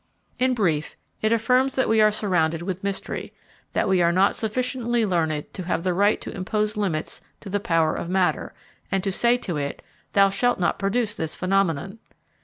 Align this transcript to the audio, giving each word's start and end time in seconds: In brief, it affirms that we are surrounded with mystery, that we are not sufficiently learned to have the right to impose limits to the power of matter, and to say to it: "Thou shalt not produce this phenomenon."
In 0.39 0.55
brief, 0.55 0.97
it 1.21 1.31
affirms 1.31 1.75
that 1.75 1.87
we 1.87 2.01
are 2.01 2.09
surrounded 2.09 2.63
with 2.63 2.83
mystery, 2.83 3.33
that 3.73 3.87
we 3.87 4.01
are 4.01 4.11
not 4.11 4.35
sufficiently 4.35 5.05
learned 5.05 5.53
to 5.53 5.61
have 5.65 5.83
the 5.83 5.93
right 5.93 6.19
to 6.21 6.35
impose 6.35 6.75
limits 6.75 7.21
to 7.41 7.49
the 7.51 7.59
power 7.59 7.93
of 7.93 8.09
matter, 8.09 8.51
and 8.91 9.03
to 9.03 9.11
say 9.11 9.37
to 9.37 9.57
it: 9.57 9.83
"Thou 10.13 10.31
shalt 10.31 10.59
not 10.59 10.79
produce 10.79 11.15
this 11.15 11.35
phenomenon." 11.35 11.99